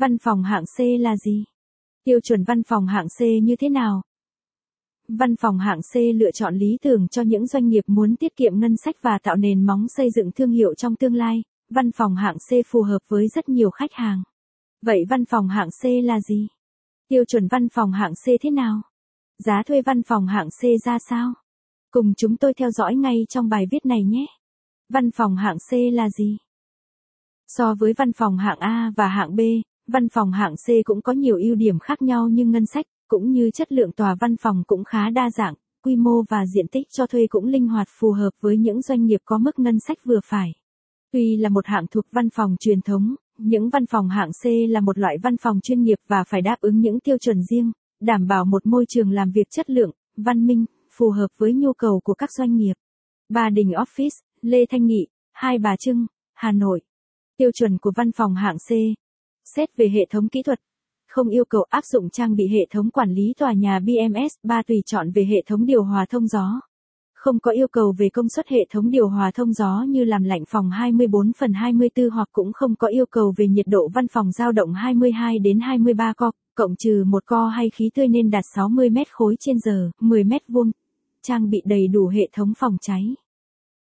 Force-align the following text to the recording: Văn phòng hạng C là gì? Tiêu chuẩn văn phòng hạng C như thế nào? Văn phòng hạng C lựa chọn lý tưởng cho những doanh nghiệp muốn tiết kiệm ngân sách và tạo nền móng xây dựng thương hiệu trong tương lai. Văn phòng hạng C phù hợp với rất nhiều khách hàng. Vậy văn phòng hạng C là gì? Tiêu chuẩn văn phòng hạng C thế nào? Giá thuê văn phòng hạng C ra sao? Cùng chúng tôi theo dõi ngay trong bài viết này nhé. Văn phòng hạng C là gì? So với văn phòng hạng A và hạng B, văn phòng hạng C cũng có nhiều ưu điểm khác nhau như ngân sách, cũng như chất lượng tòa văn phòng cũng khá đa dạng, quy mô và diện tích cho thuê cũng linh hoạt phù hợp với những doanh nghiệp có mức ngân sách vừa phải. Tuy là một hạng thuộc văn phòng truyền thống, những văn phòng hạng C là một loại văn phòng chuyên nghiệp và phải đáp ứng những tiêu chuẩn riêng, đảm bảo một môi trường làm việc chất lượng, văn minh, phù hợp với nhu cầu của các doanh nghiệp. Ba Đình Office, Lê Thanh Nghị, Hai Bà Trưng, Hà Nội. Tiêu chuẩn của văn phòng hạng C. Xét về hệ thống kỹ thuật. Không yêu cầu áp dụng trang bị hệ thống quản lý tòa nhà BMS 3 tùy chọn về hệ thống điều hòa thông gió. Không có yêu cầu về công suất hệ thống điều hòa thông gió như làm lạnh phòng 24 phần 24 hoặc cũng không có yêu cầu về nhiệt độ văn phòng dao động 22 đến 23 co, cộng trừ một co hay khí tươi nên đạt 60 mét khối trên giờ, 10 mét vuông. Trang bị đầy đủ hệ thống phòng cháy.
Văn 0.00 0.18
phòng 0.18 0.42
hạng 0.42 0.64
C 0.64 0.80
là 1.00 1.16
gì? 1.16 1.44
Tiêu 2.04 2.20
chuẩn 2.20 2.44
văn 2.44 2.62
phòng 2.62 2.86
hạng 2.86 3.06
C 3.08 3.20
như 3.42 3.56
thế 3.56 3.68
nào? 3.68 4.02
Văn 5.08 5.36
phòng 5.36 5.58
hạng 5.58 5.80
C 5.92 5.96
lựa 6.14 6.30
chọn 6.30 6.54
lý 6.54 6.78
tưởng 6.82 7.08
cho 7.08 7.22
những 7.22 7.46
doanh 7.46 7.68
nghiệp 7.68 7.84
muốn 7.86 8.16
tiết 8.16 8.36
kiệm 8.36 8.60
ngân 8.60 8.76
sách 8.76 8.96
và 9.02 9.18
tạo 9.22 9.36
nền 9.36 9.66
móng 9.66 9.86
xây 9.88 10.10
dựng 10.10 10.32
thương 10.32 10.50
hiệu 10.50 10.74
trong 10.74 10.96
tương 10.96 11.14
lai. 11.14 11.42
Văn 11.70 11.90
phòng 11.92 12.16
hạng 12.16 12.36
C 12.36 12.66
phù 12.66 12.82
hợp 12.82 12.98
với 13.08 13.28
rất 13.28 13.48
nhiều 13.48 13.70
khách 13.70 13.92
hàng. 13.92 14.22
Vậy 14.82 15.04
văn 15.08 15.24
phòng 15.24 15.48
hạng 15.48 15.68
C 15.82 15.84
là 16.04 16.20
gì? 16.20 16.48
Tiêu 17.08 17.24
chuẩn 17.24 17.48
văn 17.48 17.68
phòng 17.68 17.92
hạng 17.92 18.14
C 18.14 18.24
thế 18.40 18.50
nào? 18.50 18.80
Giá 19.38 19.62
thuê 19.66 19.82
văn 19.82 20.02
phòng 20.02 20.26
hạng 20.26 20.48
C 20.48 20.62
ra 20.84 20.98
sao? 20.98 21.34
Cùng 21.90 22.14
chúng 22.14 22.36
tôi 22.36 22.54
theo 22.54 22.70
dõi 22.70 22.94
ngay 22.94 23.26
trong 23.28 23.48
bài 23.48 23.66
viết 23.70 23.86
này 23.86 24.02
nhé. 24.02 24.26
Văn 24.88 25.10
phòng 25.10 25.36
hạng 25.36 25.58
C 25.70 25.72
là 25.92 26.10
gì? 26.10 26.36
So 27.46 27.74
với 27.74 27.92
văn 27.92 28.12
phòng 28.12 28.36
hạng 28.36 28.58
A 28.58 28.92
và 28.96 29.08
hạng 29.08 29.36
B, 29.36 29.40
văn 29.88 30.08
phòng 30.08 30.32
hạng 30.32 30.54
C 30.56 30.66
cũng 30.84 31.02
có 31.02 31.12
nhiều 31.12 31.36
ưu 31.36 31.54
điểm 31.54 31.78
khác 31.78 32.02
nhau 32.02 32.28
như 32.28 32.46
ngân 32.46 32.66
sách, 32.66 32.86
cũng 33.08 33.32
như 33.32 33.50
chất 33.50 33.72
lượng 33.72 33.92
tòa 33.92 34.16
văn 34.20 34.36
phòng 34.36 34.62
cũng 34.66 34.84
khá 34.84 35.10
đa 35.10 35.30
dạng, 35.30 35.54
quy 35.84 35.96
mô 35.96 36.22
và 36.28 36.46
diện 36.54 36.68
tích 36.68 36.86
cho 36.90 37.06
thuê 37.06 37.26
cũng 37.26 37.46
linh 37.46 37.68
hoạt 37.68 37.88
phù 37.90 38.10
hợp 38.10 38.30
với 38.40 38.56
những 38.56 38.82
doanh 38.82 39.04
nghiệp 39.04 39.20
có 39.24 39.38
mức 39.38 39.58
ngân 39.58 39.78
sách 39.88 39.98
vừa 40.04 40.20
phải. 40.24 40.54
Tuy 41.12 41.36
là 41.36 41.48
một 41.48 41.66
hạng 41.66 41.86
thuộc 41.86 42.04
văn 42.12 42.30
phòng 42.30 42.56
truyền 42.60 42.80
thống, 42.80 43.14
những 43.38 43.70
văn 43.70 43.86
phòng 43.86 44.08
hạng 44.08 44.30
C 44.30 44.46
là 44.68 44.80
một 44.80 44.98
loại 44.98 45.16
văn 45.22 45.36
phòng 45.36 45.60
chuyên 45.60 45.82
nghiệp 45.82 45.98
và 46.08 46.24
phải 46.28 46.42
đáp 46.42 46.56
ứng 46.60 46.80
những 46.80 47.00
tiêu 47.00 47.18
chuẩn 47.18 47.42
riêng, 47.42 47.72
đảm 48.00 48.26
bảo 48.26 48.44
một 48.44 48.66
môi 48.66 48.84
trường 48.88 49.10
làm 49.10 49.30
việc 49.30 49.46
chất 49.50 49.70
lượng, 49.70 49.90
văn 50.16 50.46
minh, 50.46 50.64
phù 50.90 51.10
hợp 51.10 51.28
với 51.38 51.52
nhu 51.52 51.72
cầu 51.72 52.00
của 52.04 52.14
các 52.14 52.32
doanh 52.32 52.56
nghiệp. 52.56 52.74
Ba 53.28 53.50
Đình 53.50 53.68
Office, 53.68 54.20
Lê 54.42 54.66
Thanh 54.66 54.86
Nghị, 54.86 55.06
Hai 55.32 55.58
Bà 55.58 55.76
Trưng, 55.76 56.06
Hà 56.34 56.52
Nội. 56.52 56.80
Tiêu 57.36 57.50
chuẩn 57.54 57.78
của 57.78 57.92
văn 57.96 58.12
phòng 58.12 58.34
hạng 58.34 58.56
C. 58.56 58.70
Xét 59.56 59.76
về 59.76 59.88
hệ 59.88 60.06
thống 60.10 60.28
kỹ 60.28 60.42
thuật. 60.42 60.60
Không 61.08 61.28
yêu 61.28 61.44
cầu 61.44 61.62
áp 61.62 61.84
dụng 61.84 62.10
trang 62.10 62.36
bị 62.36 62.48
hệ 62.48 62.66
thống 62.70 62.90
quản 62.90 63.10
lý 63.10 63.34
tòa 63.38 63.52
nhà 63.52 63.78
BMS 63.80 64.34
3 64.42 64.62
tùy 64.62 64.82
chọn 64.86 65.10
về 65.10 65.24
hệ 65.24 65.42
thống 65.46 65.66
điều 65.66 65.82
hòa 65.82 66.06
thông 66.10 66.26
gió. 66.26 66.60
Không 67.14 67.38
có 67.38 67.50
yêu 67.50 67.68
cầu 67.68 67.94
về 67.98 68.08
công 68.08 68.28
suất 68.28 68.48
hệ 68.48 68.58
thống 68.70 68.90
điều 68.90 69.08
hòa 69.08 69.30
thông 69.34 69.52
gió 69.52 69.84
như 69.88 70.04
làm 70.04 70.24
lạnh 70.24 70.44
phòng 70.48 70.70
24 70.70 71.32
phần 71.38 71.52
24 71.52 72.10
hoặc 72.10 72.28
cũng 72.32 72.52
không 72.52 72.76
có 72.76 72.88
yêu 72.88 73.06
cầu 73.06 73.34
về 73.36 73.48
nhiệt 73.48 73.66
độ 73.68 73.88
văn 73.94 74.08
phòng 74.08 74.32
dao 74.32 74.52
động 74.52 74.72
22 74.72 75.38
đến 75.38 75.60
23 75.60 76.12
co, 76.16 76.30
cộng 76.54 76.76
trừ 76.76 77.04
một 77.06 77.26
co 77.26 77.48
hay 77.48 77.70
khí 77.70 77.90
tươi 77.94 78.08
nên 78.08 78.30
đạt 78.30 78.44
60 78.54 78.90
mét 78.90 79.12
khối 79.12 79.36
trên 79.40 79.58
giờ, 79.58 79.90
10 80.00 80.24
mét 80.24 80.42
vuông. 80.48 80.70
Trang 81.22 81.50
bị 81.50 81.62
đầy 81.64 81.88
đủ 81.88 82.06
hệ 82.06 82.28
thống 82.32 82.52
phòng 82.58 82.76
cháy. 82.80 83.14